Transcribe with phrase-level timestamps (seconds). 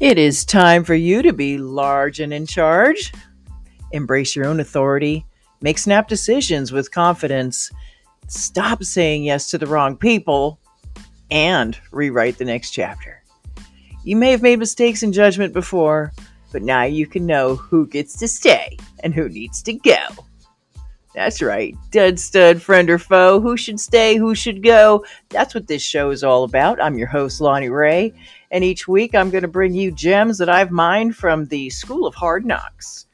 [0.00, 3.12] It is time for you to be large and in charge.
[3.92, 5.26] Embrace your own authority.
[5.60, 7.70] Make snap decisions with confidence.
[8.26, 10.58] Stop saying yes to the wrong people
[11.30, 13.22] and rewrite the next chapter.
[14.02, 16.12] You may have made mistakes in judgment before,
[16.50, 19.98] but now you can know who gets to stay and who needs to go.
[21.20, 25.04] That's right, dud stud, friend or foe, who should stay, who should go.
[25.28, 26.82] That's what this show is all about.
[26.82, 28.14] I'm your host, Lonnie Ray,
[28.50, 32.06] and each week I'm going to bring you gems that I've mined from the School
[32.06, 33.04] of Hard Knocks.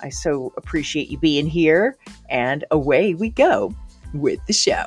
[0.00, 1.98] I so appreciate you being here,
[2.30, 3.74] and away we go
[4.14, 4.86] with the show.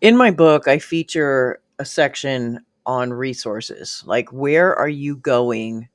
[0.00, 5.88] In my book, I feature a section on resources like where are you going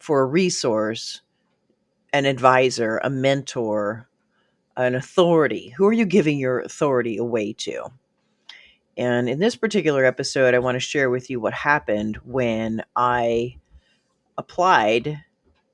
[0.00, 1.20] for a resource,
[2.12, 4.08] an advisor, a mentor,
[4.76, 5.72] an authority?
[5.76, 7.92] Who are you giving your authority away to?
[8.96, 13.56] And in this particular episode, I want to share with you what happened when I
[14.36, 15.22] applied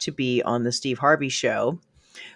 [0.00, 1.80] to be on the Steve Harvey show,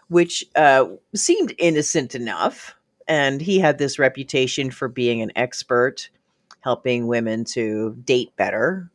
[0.08, 2.74] which uh, seemed innocent enough.
[3.06, 6.08] And he had this reputation for being an expert,
[6.60, 8.90] helping women to date better.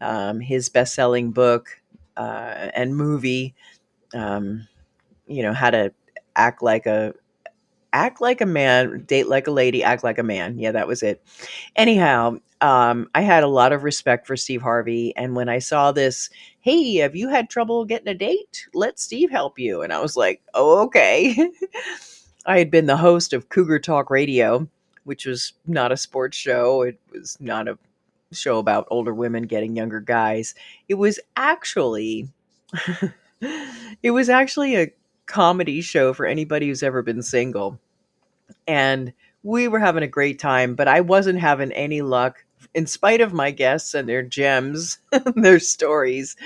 [0.00, 1.80] Um, his best selling book
[2.16, 3.54] uh, and movie,
[4.14, 4.66] um,
[5.26, 5.92] you know, how to
[6.36, 7.14] act like a
[7.92, 10.58] act like a man, date like a lady, act like a man.
[10.58, 11.22] Yeah, that was it.
[11.76, 15.92] Anyhow, um, I had a lot of respect for Steve Harvey, and when I saw
[15.92, 16.28] this,
[16.60, 18.66] hey, have you had trouble getting a date?
[18.74, 19.82] Let Steve help you.
[19.82, 21.36] And I was like, oh, okay.
[22.46, 24.68] I had been the host of Cougar Talk Radio,
[25.04, 26.82] which was not a sports show.
[26.82, 27.78] It was not a
[28.34, 30.54] show about older women getting younger guys.
[30.88, 32.28] It was actually
[34.02, 34.92] it was actually a
[35.26, 37.78] comedy show for anybody who's ever been single.
[38.66, 39.12] And
[39.42, 42.44] we were having a great time, but I wasn't having any luck
[42.74, 44.98] in spite of my guests and their gems,
[45.36, 46.36] their stories.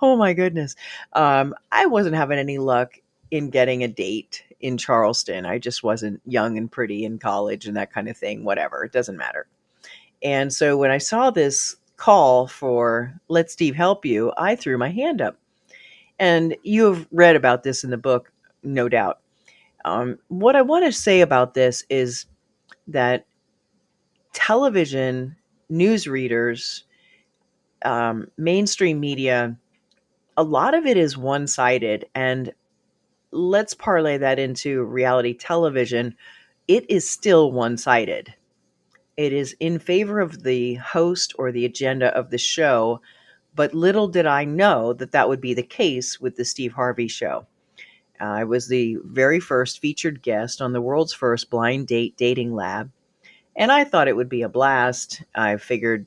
[0.00, 0.76] Oh my goodness.
[1.12, 2.98] Um, I wasn't having any luck
[3.30, 5.46] in getting a date in Charleston.
[5.46, 8.44] I just wasn't young and pretty in college and that kind of thing.
[8.44, 9.46] Whatever, it doesn't matter.
[10.24, 14.88] And so when I saw this call for Let Steve Help You, I threw my
[14.88, 15.38] hand up.
[16.18, 19.20] And you have read about this in the book, no doubt.
[19.84, 22.26] Um, what I want to say about this is
[22.88, 23.26] that
[24.32, 25.36] television
[25.68, 26.84] news readers,
[27.84, 29.56] um, mainstream media,
[30.36, 32.06] a lot of it is one sided.
[32.14, 32.52] And
[33.30, 36.16] let's parlay that into reality television.
[36.66, 38.34] It is still one sided.
[39.16, 43.00] It is in favor of the host or the agenda of the show,
[43.54, 47.06] but little did I know that that would be the case with the Steve Harvey
[47.06, 47.46] show.
[48.20, 52.90] I was the very first featured guest on the world's first blind date dating lab,
[53.54, 55.22] and I thought it would be a blast.
[55.34, 56.06] I figured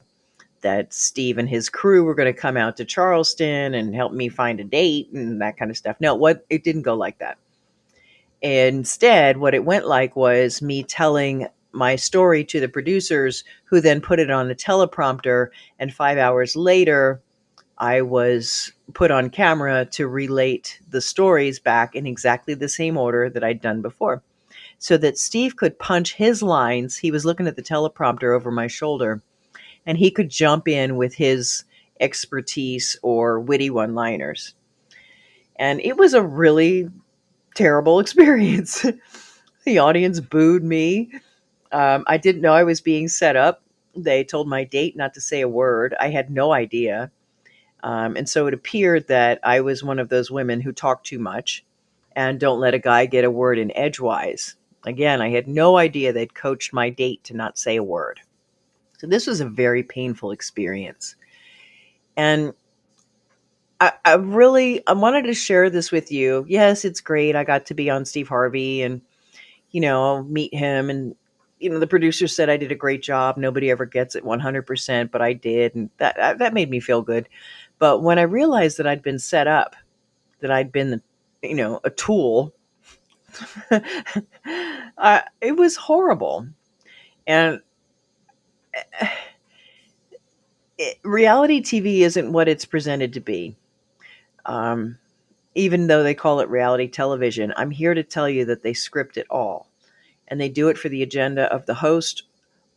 [0.62, 4.28] that Steve and his crew were going to come out to Charleston and help me
[4.28, 5.96] find a date and that kind of stuff.
[6.00, 7.38] No, what it didn't go like that.
[8.42, 14.02] Instead, what it went like was me telling my story to the producers, who then
[14.02, 15.50] put it on a teleprompter.
[15.80, 17.22] And five hours later,
[17.78, 23.30] I was put on camera to relate the stories back in exactly the same order
[23.30, 24.24] that I'd done before.
[24.80, 26.98] So that Steve could punch his lines.
[26.98, 29.22] He was looking at the teleprompter over my shoulder,
[29.86, 31.64] and he could jump in with his
[32.00, 34.54] expertise or witty one liners.
[35.56, 36.90] And it was a really
[37.56, 38.86] terrible experience.
[39.66, 41.12] the audience booed me.
[41.72, 43.62] Um, I didn't know I was being set up.
[43.96, 45.96] They told my date not to say a word.
[46.00, 47.12] I had no idea.
[47.84, 51.20] Um, and so it appeared that I was one of those women who talk too
[51.20, 51.66] much
[52.16, 54.56] and don't let a guy get a word in edgewise.
[54.86, 58.20] Again, I had no idea they'd coached my date to not say a word.
[58.98, 61.16] So this was a very painful experience.
[62.16, 62.54] And
[63.80, 66.46] I, I really I wanted to share this with you.
[66.48, 67.36] Yes, it's great.
[67.36, 69.02] I got to be on Steve Harvey and
[69.72, 71.16] you know, meet him and
[71.60, 73.38] you know the producer said I did a great job.
[73.38, 77.28] Nobody ever gets it 100%, but I did and that that made me feel good.
[77.80, 79.76] But when I realized that I'd been set up,
[80.40, 81.02] that I'd been
[81.42, 82.54] you know, a tool,
[84.98, 86.48] uh, it was horrible.
[87.26, 87.62] And
[90.78, 93.56] it, reality TV isn't what it's presented to be.
[94.46, 94.98] Um,
[95.56, 99.18] even though they call it reality television, I'm here to tell you that they script
[99.18, 99.68] it all
[100.28, 102.24] and they do it for the agenda of the host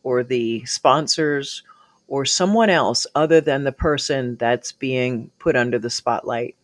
[0.03, 1.63] or the sponsors
[2.07, 6.55] or someone else other than the person that's being put under the spotlight.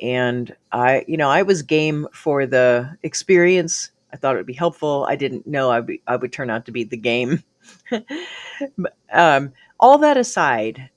[0.00, 3.90] And I, you know, I was game for the experience.
[4.12, 5.04] I thought it would be helpful.
[5.08, 7.42] I didn't know I, be, I would turn out to be the game.
[9.12, 10.88] um, all that aside,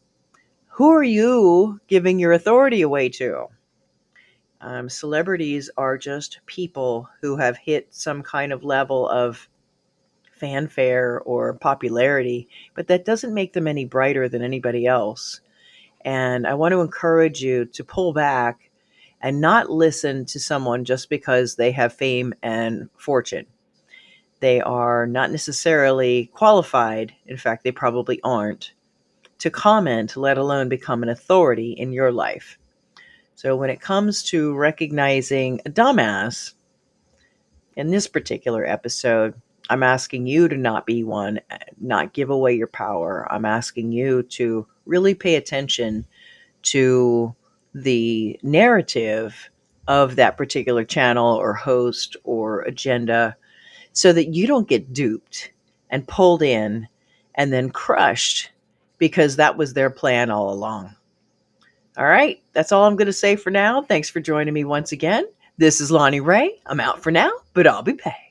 [0.68, 3.48] who are you giving your authority away to?
[4.64, 9.50] Um, celebrities are just people who have hit some kind of level of
[10.34, 15.42] fanfare or popularity, but that doesn't make them any brighter than anybody else.
[16.02, 18.70] And I want to encourage you to pull back
[19.20, 23.46] and not listen to someone just because they have fame and fortune.
[24.42, 28.74] They are not necessarily qualified, in fact, they probably aren't,
[29.40, 32.58] to comment, let alone become an authority in your life.
[33.42, 36.54] So when it comes to recognizing a dumbass,
[37.76, 39.34] in this particular episode,
[39.68, 41.40] I'm asking you to not be one,
[41.80, 43.28] not give away your power.
[43.32, 46.06] I'm asking you to really pay attention
[46.74, 47.36] to
[47.74, 49.50] the narrative
[49.88, 53.36] of that particular channel or host or agenda
[53.92, 55.52] so that you don't get duped
[55.90, 56.88] and pulled in
[57.34, 58.52] and then crushed
[59.00, 60.96] because that was their plan all along.
[61.98, 63.82] All right, that's all I'm going to say for now.
[63.82, 65.26] Thanks for joining me once again.
[65.58, 66.60] This is Lonnie Ray.
[66.66, 68.31] I'm out for now, but I'll be back.